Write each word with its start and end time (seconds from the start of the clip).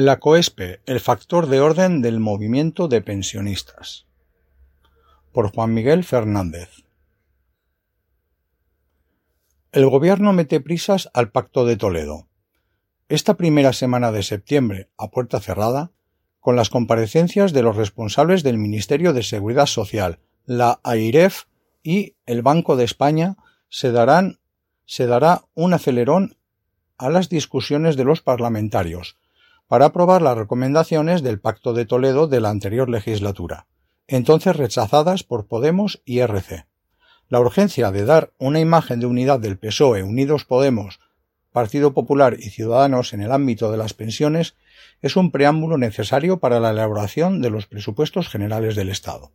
La 0.00 0.20
COESPE, 0.20 0.80
el 0.86 1.00
factor 1.00 1.48
de 1.48 1.58
orden 1.58 2.02
del 2.02 2.20
movimiento 2.20 2.86
de 2.86 3.00
pensionistas. 3.00 4.06
Por 5.32 5.50
Juan 5.50 5.74
Miguel 5.74 6.04
Fernández. 6.04 6.68
El 9.72 9.88
gobierno 9.90 10.32
mete 10.32 10.60
prisas 10.60 11.10
al 11.14 11.32
Pacto 11.32 11.66
de 11.66 11.76
Toledo. 11.76 12.28
Esta 13.08 13.36
primera 13.36 13.72
semana 13.72 14.12
de 14.12 14.22
septiembre, 14.22 14.88
a 14.96 15.10
puerta 15.10 15.40
cerrada, 15.40 15.90
con 16.38 16.54
las 16.54 16.70
comparecencias 16.70 17.52
de 17.52 17.64
los 17.64 17.74
responsables 17.74 18.44
del 18.44 18.56
Ministerio 18.56 19.12
de 19.12 19.24
Seguridad 19.24 19.66
Social, 19.66 20.20
la 20.44 20.78
AIREF 20.84 21.46
y 21.82 22.14
el 22.24 22.42
Banco 22.42 22.76
de 22.76 22.84
España, 22.84 23.36
se, 23.68 23.90
darán, 23.90 24.38
se 24.86 25.08
dará 25.08 25.46
un 25.54 25.74
acelerón 25.74 26.36
a 26.98 27.10
las 27.10 27.28
discusiones 27.28 27.96
de 27.96 28.04
los 28.04 28.22
parlamentarios, 28.22 29.18
para 29.68 29.86
aprobar 29.86 30.22
las 30.22 30.36
recomendaciones 30.36 31.22
del 31.22 31.40
Pacto 31.40 31.74
de 31.74 31.84
Toledo 31.84 32.26
de 32.26 32.40
la 32.40 32.50
anterior 32.50 32.88
legislatura, 32.88 33.66
entonces 34.06 34.56
rechazadas 34.56 35.22
por 35.22 35.46
Podemos 35.46 36.02
y 36.04 36.20
RC. 36.20 36.66
La 37.28 37.40
urgencia 37.40 37.90
de 37.92 38.06
dar 38.06 38.32
una 38.38 38.58
imagen 38.58 39.00
de 39.00 39.06
unidad 39.06 39.38
del 39.38 39.58
PSOE, 39.58 40.02
Unidos 40.02 40.46
Podemos, 40.46 40.98
Partido 41.52 41.92
Popular 41.92 42.36
y 42.38 42.50
Ciudadanos 42.50 43.12
en 43.12 43.20
el 43.20 43.30
ámbito 43.30 43.70
de 43.70 43.76
las 43.76 43.92
pensiones 43.92 44.56
es 45.02 45.16
un 45.16 45.30
preámbulo 45.30 45.76
necesario 45.76 46.38
para 46.38 46.60
la 46.60 46.70
elaboración 46.70 47.42
de 47.42 47.50
los 47.50 47.66
presupuestos 47.66 48.28
generales 48.28 48.74
del 48.76 48.88
Estado. 48.88 49.32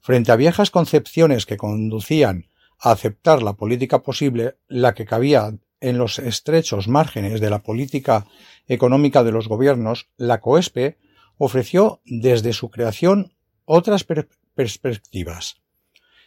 Frente 0.00 0.30
a 0.30 0.36
viejas 0.36 0.70
concepciones 0.70 1.44
que 1.44 1.56
conducían 1.56 2.46
a 2.78 2.92
aceptar 2.92 3.42
la 3.42 3.54
política 3.54 4.02
posible, 4.02 4.56
la 4.68 4.94
que 4.94 5.06
cabía 5.06 5.54
en 5.80 5.98
los 5.98 6.18
estrechos 6.18 6.88
márgenes 6.88 7.40
de 7.40 7.50
la 7.50 7.62
política 7.62 8.26
económica 8.68 9.24
de 9.24 9.32
los 9.32 9.48
gobiernos, 9.48 10.08
la 10.16 10.40
COESPE 10.40 10.98
ofreció 11.38 12.00
desde 12.04 12.52
su 12.52 12.70
creación 12.70 13.32
otras 13.64 14.04
perspectivas. 14.54 15.56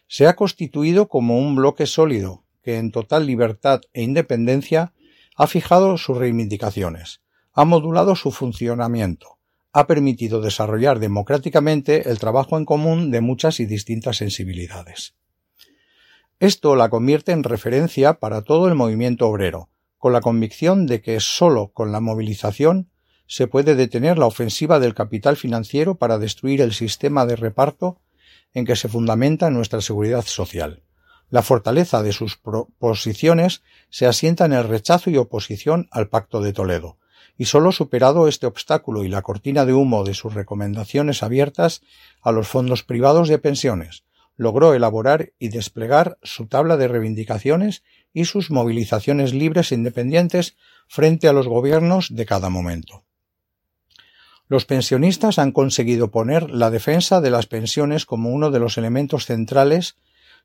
Se 0.08 0.28
ha 0.28 0.36
constituido 0.36 1.08
como 1.08 1.38
un 1.38 1.56
bloque 1.56 1.86
sólido 1.86 2.44
que 2.64 2.78
en 2.78 2.92
total 2.92 3.28
libertad 3.28 3.82
e 3.94 4.02
independencia 4.02 4.94
ha 5.36 5.48
fijado 5.48 5.98
sus 5.98 6.18
reivindicaciones, 6.18 7.22
ha 7.54 7.66
modulado 7.66 8.16
su 8.16 8.32
funcionamiento, 8.32 9.38
ha 9.72 9.88
permitido 9.88 10.42
desarrollar 10.42 11.00
democráticamente 11.00 12.10
el 12.10 12.20
trabajo 12.20 12.58
en 12.58 12.66
común 12.66 13.12
de 13.12 13.22
muchas 13.22 13.60
y 13.60 13.66
distintas 13.66 14.18
sensibilidades. 14.18 15.16
Esto 16.40 16.76
la 16.76 16.90
convierte 16.90 17.32
en 17.32 17.44
referencia 17.44 18.16
para 18.16 18.42
todo 18.42 18.68
el 18.68 18.76
movimiento 18.76 19.28
obrero, 19.28 19.70
con 19.98 20.14
la 20.14 20.22
convicción 20.22 20.86
de 20.86 21.02
que 21.02 21.20
sólo 21.20 21.70
con 21.70 21.92
la 21.92 22.00
movilización 22.00 22.90
se 23.28 23.48
puede 23.48 23.76
detener 23.76 24.18
la 24.18 24.26
ofensiva 24.26 24.80
del 24.80 24.94
capital 24.94 25.38
financiero 25.38 25.96
para 25.96 26.18
destruir 26.18 26.62
el 26.62 26.74
sistema 26.74 27.26
de 27.26 27.36
reparto 27.36 28.02
en 28.54 28.66
que 28.66 28.76
se 28.76 28.90
fundamenta 28.90 29.50
nuestra 29.50 29.82
seguridad 29.82 30.24
social. 30.26 30.84
La 31.30 31.42
fortaleza 31.42 32.04
de 32.04 32.12
sus 32.12 32.38
proposiciones 32.38 33.64
se 33.90 34.06
asienta 34.06 34.46
en 34.46 34.54
el 34.54 34.66
rechazo 34.66 35.10
y 35.10 35.18
oposición 35.18 35.88
al 35.92 36.10
Pacto 36.10 36.42
de 36.42 36.54
Toledo, 36.54 36.98
y 37.38 37.46
sólo 37.46 37.72
superado 37.72 38.28
este 38.28 38.46
obstáculo 38.46 39.04
y 39.04 39.08
la 39.08 39.22
cortina 39.22 39.66
de 39.66 39.74
humo 39.74 40.04
de 40.04 40.14
sus 40.14 40.34
recomendaciones 40.34 41.24
abiertas 41.24 41.82
a 42.22 42.32
los 42.32 42.48
fondos 42.48 42.84
privados 42.84 43.30
de 43.30 43.40
pensiones, 43.40 44.04
logró 44.36 44.74
elaborar 44.74 45.34
y 45.40 45.50
desplegar 45.50 46.18
su 46.24 46.48
tabla 46.48 46.78
de 46.78 46.88
reivindicaciones 46.88 47.84
y 48.14 48.26
sus 48.26 48.52
movilizaciones 48.52 49.34
libres 49.34 49.72
e 49.72 49.76
independientes 49.76 50.56
frente 50.88 51.28
a 51.28 51.34
los 51.34 51.48
gobiernos 51.48 52.16
de 52.16 52.26
cada 52.26 52.50
momento. 52.50 53.06
Los 54.48 54.66
pensionistas 54.66 55.40
han 55.40 55.52
conseguido 55.52 56.12
poner 56.12 56.50
la 56.50 56.70
defensa 56.70 57.22
de 57.22 57.32
las 57.32 57.48
pensiones 57.48 58.06
como 58.06 58.30
uno 58.30 58.52
de 58.52 58.60
los 58.60 58.78
elementos 58.78 59.26
centrales 59.26 59.98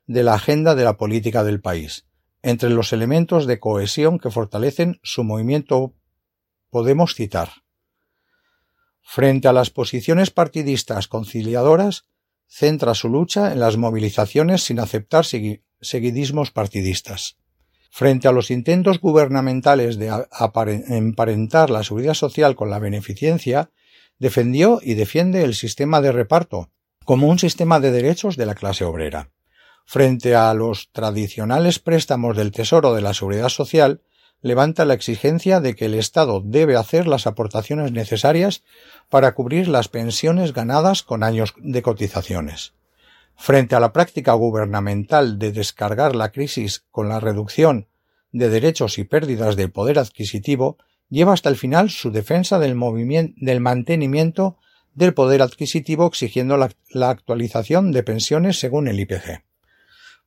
de 0.07 0.23
la 0.23 0.35
agenda 0.35 0.75
de 0.75 0.83
la 0.83 0.97
política 0.97 1.43
del 1.43 1.61
país. 1.61 2.05
Entre 2.41 2.69
los 2.69 2.93
elementos 2.93 3.45
de 3.45 3.59
cohesión 3.59 4.17
que 4.17 4.31
fortalecen 4.31 4.99
su 5.03 5.23
movimiento 5.23 5.93
podemos 6.69 7.13
citar 7.13 7.49
Frente 9.11 9.47
a 9.47 9.53
las 9.53 9.71
posiciones 9.71 10.29
partidistas 10.29 11.07
conciliadoras, 11.07 12.05
centra 12.49 12.95
su 12.95 13.07
lucha 13.07 13.53
en 13.53 13.59
las 13.59 13.77
movilizaciones 13.77 14.63
sin 14.63 14.79
aceptar 14.79 15.23
seguidismos 15.23 16.51
partidistas. 16.51 17.37
Frente 17.91 18.27
a 18.27 18.31
los 18.31 18.51
intentos 18.51 18.99
gubernamentales 18.99 19.97
de 19.97 20.11
emparentar 20.89 21.69
la 21.69 21.83
seguridad 21.83 22.13
social 22.15 22.55
con 22.55 22.69
la 22.69 22.79
beneficencia, 22.79 23.71
defendió 24.17 24.79
y 24.83 24.95
defiende 24.95 25.43
el 25.43 25.55
sistema 25.55 26.01
de 26.01 26.11
reparto 26.11 26.71
como 27.05 27.27
un 27.27 27.39
sistema 27.39 27.79
de 27.79 27.91
derechos 27.91 28.35
de 28.35 28.45
la 28.45 28.55
clase 28.55 28.83
obrera. 28.83 29.31
Frente 29.85 30.35
a 30.35 30.53
los 30.53 30.91
tradicionales 30.91 31.79
préstamos 31.79 32.37
del 32.37 32.51
Tesoro 32.51 32.93
de 32.93 33.01
la 33.01 33.13
Seguridad 33.13 33.49
Social, 33.49 34.01
levanta 34.41 34.85
la 34.85 34.93
exigencia 34.93 35.59
de 35.59 35.75
que 35.75 35.85
el 35.85 35.95
Estado 35.95 36.41
debe 36.43 36.75
hacer 36.75 37.07
las 37.07 37.27
aportaciones 37.27 37.91
necesarias 37.91 38.63
para 39.09 39.33
cubrir 39.33 39.67
las 39.67 39.89
pensiones 39.89 40.53
ganadas 40.53 41.03
con 41.03 41.23
años 41.23 41.53
de 41.57 41.81
cotizaciones. 41.81 42.73
Frente 43.35 43.75
a 43.75 43.79
la 43.79 43.93
práctica 43.93 44.33
gubernamental 44.33 45.39
de 45.39 45.51
descargar 45.51 46.15
la 46.15 46.31
crisis 46.31 46.85
con 46.91 47.09
la 47.09 47.19
reducción 47.19 47.87
de 48.31 48.49
derechos 48.49 48.97
y 48.97 49.03
pérdidas 49.03 49.55
de 49.55 49.69
poder 49.69 49.97
adquisitivo, 49.97 50.77
lleva 51.09 51.33
hasta 51.33 51.49
el 51.49 51.55
final 51.55 51.89
su 51.89 52.11
defensa 52.11 52.59
del, 52.59 52.77
del 53.37 53.59
mantenimiento 53.59 54.57
del 54.93 55.13
poder 55.13 55.41
adquisitivo 55.41 56.05
exigiendo 56.05 56.57
la 56.57 57.09
actualización 57.09 57.91
de 57.91 58.03
pensiones 58.03 58.59
según 58.59 58.87
el 58.87 58.99
IPC 58.99 59.48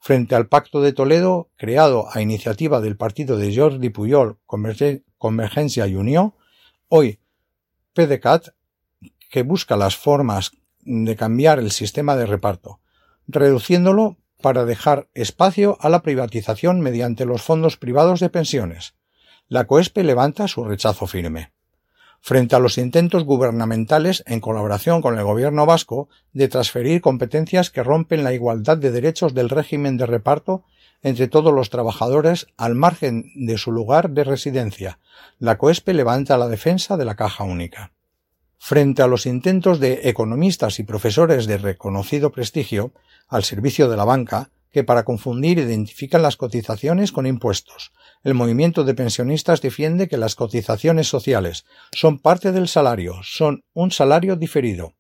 frente 0.03 0.35
al 0.35 0.49
Pacto 0.49 0.81
de 0.81 0.93
Toledo, 0.93 1.49
creado 1.57 2.09
a 2.13 2.21
iniciativa 2.21 2.81
del 2.81 2.97
partido 2.97 3.37
de 3.37 3.55
Jordi 3.55 3.89
Puyol, 3.89 4.37
Convergencia 4.47 5.87
y 5.87 5.95
Unión, 5.95 6.35
hoy 6.89 7.21
PDCAT, 7.93 8.49
que 9.31 9.45
busca 9.45 9.77
las 9.77 9.97
formas 9.97 10.51
de 10.81 11.15
cambiar 11.15 11.61
el 11.61 11.71
sistema 11.71 12.17
de 12.17 12.27
reparto, 12.27 12.81
reduciéndolo 13.29 14.17
para 14.43 14.65
dejar 14.65 15.09
espacio 15.15 15.79
a 15.81 15.89
la 15.89 16.03
privatización 16.03 16.81
mediante 16.81 17.25
los 17.25 17.43
fondos 17.43 17.77
privados 17.77 18.19
de 18.19 18.29
pensiones. 18.29 18.97
La 19.47 19.69
COESPE 19.69 20.03
levanta 20.03 20.49
su 20.49 20.65
rechazo 20.65 21.07
firme 21.07 21.53
frente 22.22 22.55
a 22.55 22.60
los 22.60 22.78
intentos 22.78 23.25
gubernamentales, 23.25 24.22
en 24.27 24.41
colaboración 24.41 25.03
con 25.03 25.19
el 25.19 25.25
gobierno 25.25 25.66
vasco, 25.66 26.09
de 26.33 26.49
transferir 26.49 27.00
competencias 27.00 27.71
que 27.71 27.83
rompen 27.83 28.22
la 28.22 28.33
igualdad 28.33 28.78
de 28.78 28.93
derechos 28.93 29.34
del 29.34 29.50
régimen 29.50 29.97
de 29.97 30.06
reparto 30.06 30.65
entre 31.03 31.27
todos 31.27 31.53
los 31.53 31.69
trabajadores 31.69 32.47
al 32.56 32.77
margen 32.77 33.32
de 33.34 33.59
su 33.59 33.72
lugar 33.72 34.11
de 34.11 34.22
residencia. 34.22 35.00
La 35.41 35.59
COESPE 35.59 35.94
levanta 35.94 36.38
la 36.38 36.47
defensa 36.47 36.97
de 36.97 37.05
la 37.05 37.16
caja 37.16 37.43
única. 37.43 37.93
Frente 38.56 39.03
a 39.03 39.09
los 39.09 39.27
intentos 39.27 39.81
de 39.81 40.03
economistas 40.05 40.78
y 40.78 40.84
profesores 40.84 41.47
de 41.47 41.59
reconocido 41.59 42.31
prestigio 42.31 42.93
al 43.27 43.43
servicio 43.43 43.88
de 43.88 43.97
la 43.97 44.05
banca, 44.05 44.50
que 44.71 44.84
para 44.84 45.05
confundir 45.05 45.59
identifican 45.59 46.22
las 46.22 46.37
cotizaciones 46.37 47.11
con 47.11 47.27
impuestos, 47.27 47.93
el 48.22 48.34
movimiento 48.34 48.84
de 48.84 48.94
pensionistas 48.94 49.60
defiende 49.60 50.09
que 50.09 50.16
las 50.16 50.34
cotizaciones 50.34 51.09
sociales 51.09 51.65
son 51.93 52.19
parte 52.19 52.53
del 52.53 52.69
salario, 52.69 53.21
son 53.22 53.65
un 53.75 53.91
salario 53.91 54.37
diferido. 54.37 54.94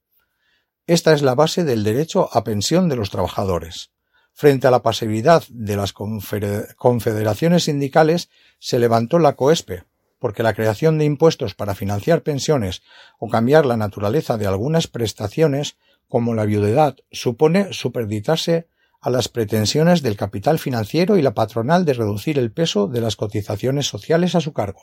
Esta 0.86 1.12
es 1.12 1.22
la 1.22 1.36
base 1.36 1.62
del 1.62 1.84
derecho 1.84 2.28
a 2.32 2.42
pensión 2.42 2.88
de 2.88 2.96
los 2.96 3.10
trabajadores. 3.10 3.90
Frente 4.32 4.66
a 4.66 4.70
la 4.70 4.82
pasividad 4.82 5.44
de 5.50 5.76
las 5.76 5.92
confederaciones 5.92 7.64
sindicales, 7.64 8.30
se 8.58 8.78
levantó 8.78 9.18
la 9.18 9.34
COESPE, 9.34 9.84
porque 10.18 10.42
la 10.42 10.54
creación 10.54 10.98
de 10.98 11.04
impuestos 11.04 11.54
para 11.54 11.74
financiar 11.74 12.22
pensiones 12.22 12.82
o 13.18 13.28
cambiar 13.28 13.66
la 13.66 13.76
naturaleza 13.76 14.38
de 14.38 14.46
algunas 14.46 14.88
prestaciones, 14.88 15.76
como 16.08 16.34
la 16.34 16.44
viudedad, 16.44 16.96
supone 17.10 17.72
superditarse 17.72 18.66
a 19.02 19.10
las 19.10 19.28
pretensiones 19.28 20.00
del 20.00 20.16
capital 20.16 20.60
financiero 20.60 21.18
y 21.18 21.22
la 21.22 21.34
patronal 21.34 21.84
de 21.84 21.92
reducir 21.92 22.38
el 22.38 22.52
peso 22.52 22.86
de 22.86 23.00
las 23.00 23.16
cotizaciones 23.16 23.86
sociales 23.86 24.36
a 24.36 24.40
su 24.40 24.52
cargo. 24.52 24.82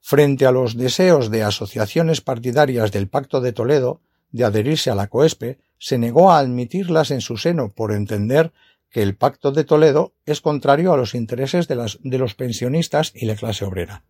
Frente 0.00 0.46
a 0.46 0.52
los 0.52 0.76
deseos 0.76 1.30
de 1.30 1.42
asociaciones 1.42 2.20
partidarias 2.20 2.92
del 2.92 3.08
Pacto 3.08 3.40
de 3.40 3.52
Toledo 3.52 4.00
de 4.30 4.44
adherirse 4.44 4.90
a 4.90 4.94
la 4.94 5.08
COESPE, 5.08 5.58
se 5.76 5.98
negó 5.98 6.30
a 6.30 6.38
admitirlas 6.38 7.10
en 7.10 7.20
su 7.20 7.36
seno 7.36 7.70
por 7.70 7.92
entender 7.92 8.52
que 8.90 9.02
el 9.02 9.16
Pacto 9.16 9.50
de 9.50 9.64
Toledo 9.64 10.14
es 10.24 10.40
contrario 10.40 10.92
a 10.92 10.96
los 10.96 11.14
intereses 11.16 11.66
de, 11.66 12.18
los 12.18 12.34
pensionistas 12.34 13.12
y 13.14 13.26
la 13.26 13.34
clase 13.34 13.64
obrera. 13.64 14.04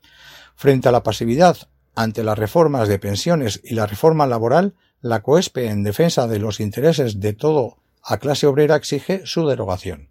Frente 0.57 0.91
a 0.91 0.93
la 0.93 1.03
pasividad 1.03 1.57
ante 1.95 2.23
las 2.23 2.39
reformas 2.39 2.89
de 2.89 2.99
pensiones 2.99 3.61
y 3.65 3.75
la 3.75 3.87
reforma 3.87 4.27
laboral, 4.27 4.75
la 5.01 5.23
COESPE, 5.23 5.69
en 5.69 5.83
defensa 5.83 6.27
de 6.27 6.39
los 6.39 6.61
intereses 6.61 7.19
de 7.19 7.33
todo 7.33 7.80
a 8.03 8.19
clase 8.19 8.47
obrera 8.47 8.77
exige 8.77 9.27
su 9.27 9.47
derogación. 9.47 10.11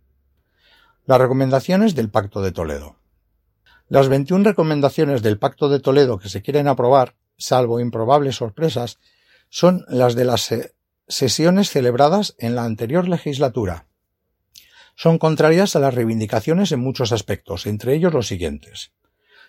Las 1.06 1.19
recomendaciones 1.19 1.95
del 1.95 2.09
Pacto 2.09 2.41
de 2.41 2.51
Toledo. 2.51 2.97
Las 3.88 4.07
21 4.09 4.44
recomendaciones 4.44 5.21
del 5.21 5.39
Pacto 5.39 5.69
de 5.69 5.80
Toledo 5.80 6.19
que 6.19 6.30
se 6.30 6.41
quieren 6.41 6.68
aprobar 6.68 7.15
salvo 7.39 7.80
improbables 7.80 8.36
sorpresas, 8.36 9.00
son 9.50 9.86
las 9.88 10.13
de 10.13 10.25
las 10.25 10.53
sesiones 11.07 11.71
celebradas 11.71 12.36
en 12.38 12.56
la 12.56 12.65
anterior 12.65 13.07
legislatura. 13.07 13.88
Son 14.95 15.18
contrarias 15.18 15.75
a 15.75 15.80
las 15.80 15.94
reivindicaciones 15.94 16.71
en 16.71 16.81
muchos 16.81 17.12
aspectos, 17.12 17.65
entre 17.65 17.95
ellos 17.95 18.13
los 18.13 18.27
siguientes. 18.27 18.91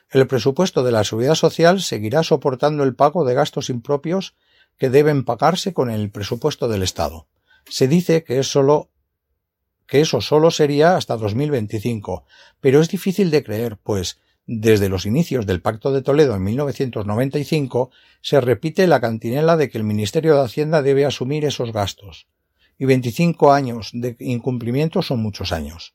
El 0.09 0.27
presupuesto 0.27 0.83
de 0.83 0.93
la 0.93 1.05
seguridad 1.05 1.35
social 1.35 1.83
seguirá 1.83 2.23
soportando 2.23 2.85
el 2.85 2.95
pago 2.95 3.25
de 3.25 3.35
gastos 3.35 3.69
impropios 3.69 4.35
que 4.79 4.91
deben 4.91 5.25
pagarse 5.25 5.75
con 5.75 5.91
el 5.91 6.11
presupuesto 6.11 6.69
del 6.69 6.83
Estado. 6.83 7.27
Se 7.71 7.89
dice 7.89 8.25
que 8.25 8.39
es 8.41 8.49
solo 8.49 8.91
que 9.87 10.01
eso 10.01 10.21
solo 10.21 10.51
sería 10.51 10.97
hasta 10.97 11.17
2025, 11.17 12.25
pero 12.61 12.81
es 12.81 12.89
difícil 12.89 13.31
de 13.31 13.43
creer, 13.43 13.77
pues 13.77 14.21
desde 14.47 14.89
los 14.89 15.07
inicios 15.07 15.47
del 15.47 15.63
Pacto 15.63 15.93
de 15.93 16.03
Toledo 16.03 16.35
en 16.35 16.43
1995 16.43 17.91
se 18.21 18.41
repite 18.41 18.87
la 18.87 19.01
cantinela 19.01 19.57
de 19.57 19.69
que 19.69 19.79
el 19.79 19.85
Ministerio 19.85 20.35
de 20.35 20.43
Hacienda 20.43 20.83
debe 20.83 21.07
asumir 21.07 21.45
esos 21.45 21.73
gastos. 21.73 22.29
Y 22.79 22.85
25 22.85 23.53
años 23.53 23.91
de 23.93 24.17
incumplimiento 24.21 25.03
son 25.03 25.23
muchos 25.23 25.53
años. 25.53 25.95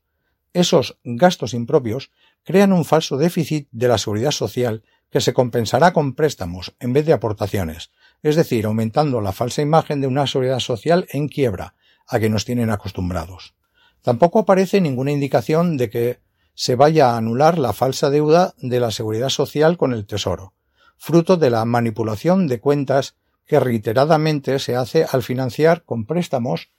Esos 0.53 0.97
gastos 1.03 1.53
impropios 1.53 2.11
crean 2.43 2.71
un 2.71 2.85
falso 2.85 3.17
déficit 3.17 3.67
de 3.71 3.89
la 3.89 3.97
seguridad 3.97 4.31
social 4.31 4.83
que 5.09 5.21
se 5.21 5.33
compensará 5.33 5.91
con 5.93 6.15
préstamos 6.15 6.75
en 6.79 6.93
vez 6.93 7.05
de 7.05 7.13
aportaciones, 7.13 7.91
es 8.23 8.35
decir, 8.35 8.65
aumentando 8.65 9.21
la 9.21 9.31
falsa 9.31 9.61
imagen 9.61 10.01
de 10.01 10.07
una 10.07 10.27
seguridad 10.27 10.59
social 10.59 11.07
en 11.11 11.27
quiebra, 11.27 11.75
a 12.07 12.19
que 12.19 12.29
nos 12.29 12.45
tienen 12.45 12.69
acostumbrados. 12.69 13.55
Tampoco 14.01 14.39
aparece 14.39 14.81
ninguna 14.81 15.11
indicación 15.11 15.77
de 15.77 15.89
que 15.89 16.19
se 16.53 16.75
vaya 16.75 17.11
a 17.11 17.17
anular 17.17 17.57
la 17.57 17.73
falsa 17.73 18.09
deuda 18.09 18.53
de 18.57 18.79
la 18.79 18.91
seguridad 18.91 19.29
social 19.29 19.77
con 19.77 19.93
el 19.93 20.05
Tesoro, 20.05 20.53
fruto 20.97 21.37
de 21.37 21.49
la 21.49 21.65
manipulación 21.65 22.47
de 22.47 22.59
cuentas 22.59 23.15
que 23.45 23.59
reiteradamente 23.59 24.59
se 24.59 24.75
hace 24.75 25.05
al 25.11 25.23
financiar 25.23 25.83
con 25.83 26.05
préstamos 26.05 26.69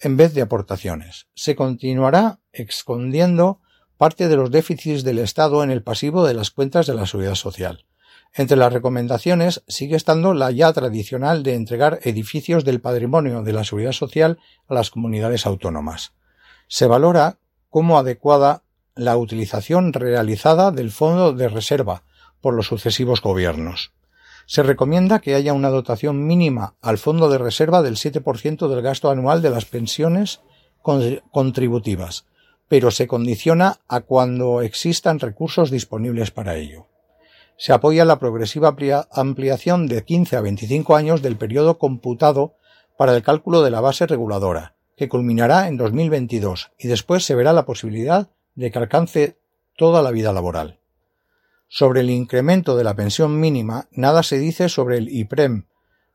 en 0.00 0.16
vez 0.16 0.34
de 0.34 0.42
aportaciones. 0.42 1.26
Se 1.34 1.56
continuará 1.56 2.40
escondiendo 2.52 3.60
parte 3.96 4.28
de 4.28 4.36
los 4.36 4.50
déficits 4.50 5.04
del 5.04 5.18
Estado 5.18 5.62
en 5.64 5.70
el 5.70 5.82
pasivo 5.82 6.26
de 6.26 6.34
las 6.34 6.50
cuentas 6.50 6.86
de 6.86 6.94
la 6.94 7.06
seguridad 7.06 7.34
social. 7.34 7.84
Entre 8.34 8.56
las 8.56 8.72
recomendaciones 8.72 9.62
sigue 9.66 9.96
estando 9.96 10.34
la 10.34 10.50
ya 10.50 10.72
tradicional 10.72 11.42
de 11.42 11.54
entregar 11.54 11.98
edificios 12.02 12.64
del 12.64 12.80
patrimonio 12.80 13.42
de 13.42 13.52
la 13.52 13.64
seguridad 13.64 13.92
social 13.92 14.38
a 14.68 14.74
las 14.74 14.90
comunidades 14.90 15.46
autónomas. 15.46 16.12
Se 16.68 16.86
valora 16.86 17.38
como 17.70 17.98
adecuada 17.98 18.62
la 18.94 19.16
utilización 19.16 19.92
realizada 19.92 20.70
del 20.70 20.90
fondo 20.90 21.32
de 21.32 21.48
reserva 21.48 22.02
por 22.40 22.54
los 22.54 22.66
sucesivos 22.66 23.20
gobiernos. 23.20 23.92
Se 24.46 24.62
recomienda 24.62 25.18
que 25.18 25.34
haya 25.34 25.52
una 25.52 25.68
dotación 25.68 26.26
mínima 26.26 26.74
al 26.80 26.98
fondo 26.98 27.28
de 27.28 27.38
reserva 27.38 27.82
del 27.82 27.96
7% 27.96 28.68
del 28.68 28.82
gasto 28.82 29.10
anual 29.10 29.42
de 29.42 29.50
las 29.50 29.66
pensiones 29.66 30.40
contributivas, 30.82 32.24
pero 32.66 32.90
se 32.90 33.06
condiciona 33.06 33.80
a 33.88 34.00
cuando 34.00 34.62
existan 34.62 35.20
recursos 35.20 35.70
disponibles 35.70 36.30
para 36.30 36.56
ello. 36.56 36.86
Se 37.58 37.72
apoya 37.72 38.04
la 38.04 38.20
progresiva 38.20 38.74
ampliación 39.10 39.88
de 39.88 40.04
15 40.04 40.36
a 40.36 40.40
25 40.40 40.94
años 40.94 41.22
del 41.22 41.36
periodo 41.36 41.76
computado 41.76 42.54
para 42.96 43.14
el 43.16 43.22
cálculo 43.24 43.62
de 43.62 43.70
la 43.72 43.80
base 43.80 44.06
reguladora, 44.06 44.76
que 44.96 45.08
culminará 45.08 45.66
en 45.66 45.76
2022, 45.76 46.70
y 46.78 46.86
después 46.86 47.24
se 47.24 47.34
verá 47.34 47.52
la 47.52 47.66
posibilidad 47.66 48.30
de 48.54 48.70
que 48.70 48.78
alcance 48.78 49.38
toda 49.76 50.02
la 50.02 50.12
vida 50.12 50.32
laboral. 50.32 50.78
Sobre 51.66 52.00
el 52.00 52.10
incremento 52.10 52.76
de 52.76 52.84
la 52.84 52.94
pensión 52.94 53.40
mínima, 53.40 53.88
nada 53.90 54.22
se 54.22 54.38
dice 54.38 54.68
sobre 54.68 54.96
el 54.98 55.08
IPREM 55.08 55.66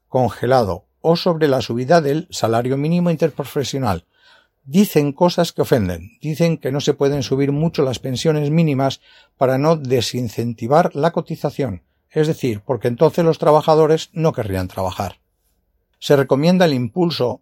congelado 0.07 0.85
o 1.01 1.17
sobre 1.17 1.49
la 1.49 1.61
subida 1.61 1.99
del 1.99 2.27
salario 2.31 2.77
mínimo 2.77 3.11
interprofesional. 3.11 4.05
Dicen 4.65 5.11
cosas 5.11 5.51
que 5.51 5.61
ofenden. 5.61 6.17
Dicen 6.21 6.57
que 6.57 6.71
no 6.71 6.79
se 6.79 6.93
pueden 6.93 7.21
subir 7.21 7.51
mucho 7.51 7.83
las 7.83 7.99
pensiones 7.99 8.49
mínimas 8.49 9.01
para 9.37 9.57
no 9.57 9.75
desincentivar 9.75 10.95
la 10.95 11.11
cotización, 11.11 11.83
es 12.09 12.27
decir, 12.27 12.61
porque 12.65 12.87
entonces 12.87 13.25
los 13.25 13.39
trabajadores 13.39 14.09
no 14.13 14.31
querrían 14.31 14.69
trabajar. 14.69 15.19
Se 15.99 16.15
recomienda 16.15 16.65
el 16.65 16.73
impulso 16.73 17.41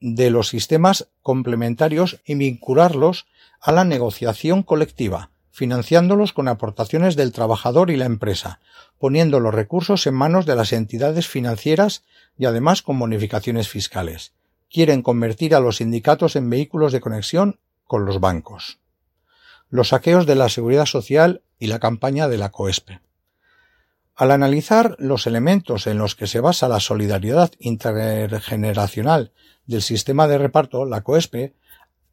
de 0.00 0.30
los 0.30 0.48
sistemas 0.48 1.08
complementarios 1.20 2.20
y 2.24 2.36
vincularlos 2.36 3.26
a 3.60 3.72
la 3.72 3.84
negociación 3.84 4.62
colectiva, 4.62 5.30
financiándolos 5.50 6.32
con 6.32 6.46
aportaciones 6.46 7.16
del 7.16 7.32
trabajador 7.32 7.90
y 7.90 7.96
la 7.96 8.04
empresa, 8.04 8.60
poniendo 8.98 9.40
los 9.40 9.54
recursos 9.54 10.06
en 10.06 10.14
manos 10.14 10.46
de 10.46 10.54
las 10.54 10.72
entidades 10.72 11.26
financieras 11.26 12.04
y 12.38 12.44
además 12.44 12.82
con 12.82 12.98
bonificaciones 12.98 13.68
fiscales. 13.68 14.32
Quieren 14.70 15.02
convertir 15.02 15.54
a 15.54 15.60
los 15.60 15.76
sindicatos 15.76 16.36
en 16.36 16.50
vehículos 16.50 16.92
de 16.92 17.00
conexión 17.00 17.60
con 17.84 18.04
los 18.04 18.20
bancos. 18.20 18.78
Los 19.68 19.88
saqueos 19.88 20.26
de 20.26 20.34
la 20.34 20.48
seguridad 20.48 20.86
social 20.86 21.42
y 21.58 21.68
la 21.68 21.78
campaña 21.78 22.28
de 22.28 22.38
la 22.38 22.50
COESPE. 22.50 23.00
Al 24.14 24.30
analizar 24.30 24.96
los 24.98 25.26
elementos 25.26 25.86
en 25.86 25.98
los 25.98 26.14
que 26.14 26.26
se 26.26 26.40
basa 26.40 26.68
la 26.68 26.80
solidaridad 26.80 27.52
intergeneracional 27.58 29.32
del 29.66 29.82
sistema 29.82 30.26
de 30.26 30.38
reparto, 30.38 30.84
la 30.84 31.02
COESPE 31.02 31.54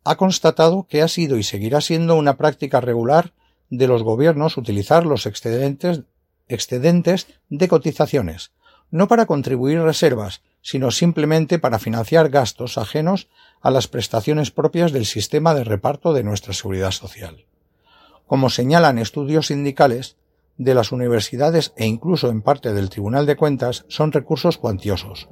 ha 0.03 0.15
constatado 0.17 0.85
que 0.89 1.01
ha 1.01 1.07
sido 1.07 1.37
y 1.37 1.43
seguirá 1.43 1.81
siendo 1.81 2.15
una 2.15 2.35
práctica 2.35 2.81
regular 2.81 3.33
de 3.69 3.87
los 3.87 4.03
gobiernos 4.03 4.57
utilizar 4.57 5.05
los 5.05 5.25
excedentes, 5.25 6.01
excedentes 6.47 7.27
de 7.49 7.67
cotizaciones, 7.67 8.51
no 8.93 9.07
para 9.07 9.25
contribuir 9.25 9.81
reservas, 9.81 10.43
sino 10.61 10.91
simplemente 10.91 11.57
para 11.57 11.79
financiar 11.79 12.29
gastos 12.29 12.77
ajenos 12.77 13.27
a 13.59 13.71
las 13.71 13.87
prestaciones 13.87 14.51
propias 14.51 14.91
del 14.91 15.07
sistema 15.07 15.55
de 15.55 15.63
reparto 15.63 16.13
de 16.13 16.23
nuestra 16.23 16.53
seguridad 16.53 16.91
social. 16.91 17.47
Como 18.27 18.51
señalan 18.51 18.99
estudios 18.99 19.47
sindicales, 19.47 20.17
de 20.57 20.75
las 20.75 20.91
universidades 20.91 21.73
e 21.75 21.87
incluso 21.87 22.29
en 22.29 22.43
parte 22.43 22.71
del 22.71 22.91
Tribunal 22.91 23.25
de 23.25 23.35
Cuentas 23.35 23.85
son 23.87 24.11
recursos 24.11 24.59
cuantiosos. 24.59 25.27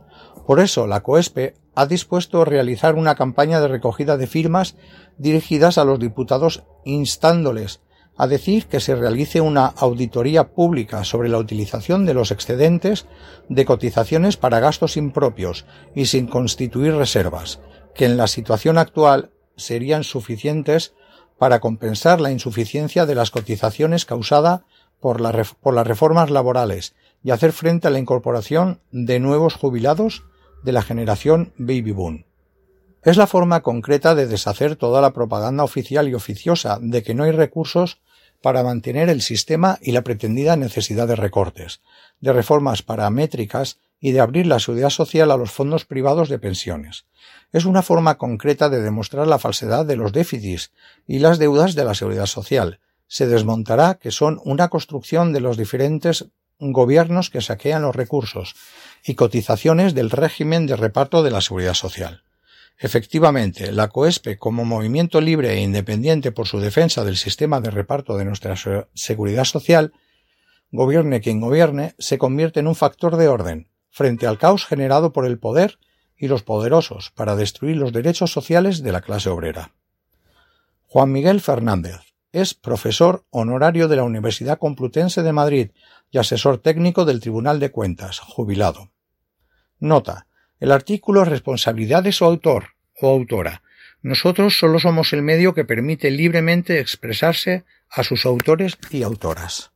Por 0.48 0.60
eso 0.60 0.88
la 0.88 1.04
COESPE 1.04 1.54
ha 1.76 1.86
dispuesto 1.86 2.42
a 2.42 2.46
realizar 2.46 2.96
una 2.96 3.14
campaña 3.14 3.62
de 3.62 3.68
recogida 3.68 4.18
de 4.18 4.26
firmas 4.26 4.76
dirigidas 5.20 5.78
a 5.78 5.86
los 5.86 6.00
diputados 6.00 6.64
instándoles 6.84 7.80
a 8.22 8.28
decir 8.28 8.68
que 8.68 8.80
se 8.80 8.94
realice 8.94 9.42
una 9.42 9.66
auditoría 9.66 10.50
pública 10.50 11.04
sobre 11.04 11.28
la 11.28 11.40
utilización 11.40 12.06
de 12.06 12.14
los 12.14 12.30
excedentes 12.30 13.08
de 13.50 13.66
cotizaciones 13.66 14.38
para 14.38 14.60
gastos 14.60 14.96
impropios 14.96 15.66
y 15.96 16.06
sin 16.06 16.28
constituir 16.28 16.94
reservas, 16.94 17.62
que 17.96 18.06
en 18.06 18.18
la 18.18 18.28
situación 18.28 18.78
actual 18.78 19.32
serían 19.58 20.04
suficientes 20.04 20.94
para 21.40 21.60
compensar 21.60 22.22
la 22.22 22.30
insuficiencia 22.30 23.08
de 23.08 23.16
las 23.16 23.32
cotizaciones 23.32 24.06
causada 24.06 24.66
por, 25.00 25.20
por 25.60 25.74
las 25.74 25.88
reformas 25.88 26.30
laborales 26.30 26.94
y 27.24 27.32
hacer 27.32 27.52
frente 27.54 27.88
a 27.88 27.90
la 27.90 27.98
incorporación 27.98 28.82
de 28.92 29.20
nuevos 29.20 29.56
jubilados 29.56 30.26
de 30.64 30.74
la 30.74 30.84
generación 30.84 31.54
baby 31.58 31.92
boom. 31.92 32.26
Es 33.02 33.18
la 33.18 33.26
forma 33.26 33.62
concreta 33.62 34.14
de 34.14 34.28
deshacer 34.28 34.76
toda 34.76 35.02
la 35.02 35.12
propaganda 35.12 35.64
oficial 35.64 36.08
y 36.08 36.14
oficiosa 36.14 36.78
de 36.80 37.02
que 37.02 37.16
no 37.16 37.24
hay 37.24 37.32
recursos 37.32 38.00
para 38.42 38.64
mantener 38.64 39.10
el 39.10 39.22
sistema 39.22 39.78
y 39.82 39.92
la 39.92 40.02
pretendida 40.02 40.56
necesidad 40.56 41.08
de 41.08 41.16
recortes, 41.16 41.82
de 42.20 42.34
reformas 42.34 42.82
paramétricas 42.82 43.78
y 44.00 44.12
de 44.12 44.20
abrir 44.20 44.48
la 44.48 44.60
seguridad 44.60 44.90
social 44.90 45.32
a 45.32 45.38
los 45.38 45.52
fondos 45.52 45.86
privados 45.86 46.28
de 46.28 46.40
pensiones. 46.40 47.06
Es 47.52 47.66
una 47.66 47.82
forma 47.84 48.18
concreta 48.18 48.70
de 48.70 48.82
demostrar 48.82 49.28
la 49.28 49.40
falsedad 49.40 49.86
de 49.86 49.96
los 49.96 50.12
déficits 50.12 50.72
y 51.08 51.20
las 51.20 51.38
deudas 51.38 51.76
de 51.76 51.86
la 51.86 51.94
seguridad 51.94 52.26
social, 52.26 52.80
se 53.12 53.28
desmontará 53.28 53.96
que 53.96 54.10
son 54.10 54.40
una 54.46 54.70
construcción 54.70 55.34
de 55.34 55.42
los 55.42 55.58
diferentes 55.58 56.28
gobiernos 56.60 57.30
que 57.30 57.42
saquean 57.42 57.82
los 57.82 57.94
recursos 57.94 58.56
y 59.04 59.16
cotizaciones 59.16 59.94
del 59.94 60.10
régimen 60.10 60.66
de 60.66 60.78
reparto 60.78 61.22
de 61.22 61.32
la 61.32 61.42
seguridad 61.42 61.74
social. 61.74 62.24
Efectivamente, 62.78 63.72
la 63.72 63.90
COESPE, 63.90 64.38
como 64.38 64.66
movimiento 64.66 65.22
libre 65.22 65.54
e 65.54 65.62
independiente 65.62 66.32
por 66.32 66.48
su 66.48 66.60
defensa 66.60 67.04
del 67.04 67.18
sistema 67.18 67.62
de 67.62 67.70
reparto 67.70 68.18
de 68.18 68.26
nuestra 68.26 68.56
seguridad 68.94 69.46
social, 69.46 69.94
gobierne 70.72 71.22
quien 71.22 71.40
gobierne, 71.40 71.96
se 72.00 72.18
convierte 72.18 72.60
en 72.60 72.68
un 72.68 72.76
factor 72.76 73.18
de 73.18 73.28
orden 73.28 73.70
frente 73.92 74.26
al 74.26 74.38
caos 74.38 74.66
generado 74.66 75.12
por 75.12 75.26
el 75.26 75.38
poder 75.38 75.78
y 76.18 76.28
los 76.28 76.44
poderosos 76.44 77.12
para 77.12 77.36
destruir 77.36 77.78
los 77.78 77.92
derechos 77.92 78.32
sociales 78.32 78.82
de 78.82 78.92
la 78.92 79.02
clase 79.02 79.30
obrera. 79.30 79.74
Juan 80.88 81.12
Miguel 81.12 81.42
Fernández, 81.42 82.00
es 82.32 82.54
profesor 82.54 83.26
honorario 83.30 83.88
de 83.88 83.98
la 83.98 84.04
Universidad 84.04 84.58
Complutense 84.58 85.24
de 85.24 85.34
Madrid 85.34 85.72
y 86.10 86.18
asesor 86.18 86.60
técnico 86.60 87.06
del 87.06 87.20
Tribunal 87.20 87.60
de 87.60 87.72
Cuentas, 87.72 88.20
jubilado. 88.20 88.92
Nota. 89.80 90.28
El 90.62 90.72
artículo 90.72 91.24
es 91.24 91.28
responsabilidad 91.28 92.04
de 92.04 92.12
su 92.12 92.24
autor 92.24 92.76
o 93.02 93.10
autora. 93.10 93.64
Nosotros 94.04 94.58
solo 94.58 94.80
somos 94.80 95.12
el 95.12 95.24
medio 95.24 95.56
que 95.56 95.66
permite 95.66 96.12
libremente 96.12 96.80
expresarse 96.80 97.66
a 97.90 98.04
sus 98.04 98.28
autores 98.28 98.78
y 98.92 99.02
autoras. 99.02 99.72